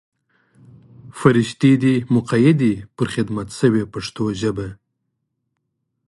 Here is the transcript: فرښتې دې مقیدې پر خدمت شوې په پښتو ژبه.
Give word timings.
فرښتې 1.19 1.73
دې 1.83 1.95
مقیدې 2.15 2.73
پر 2.95 3.07
خدمت 3.15 3.47
شوې 3.59 3.81
په 3.87 3.91
پښتو 3.93 4.23
ژبه. 4.41 4.67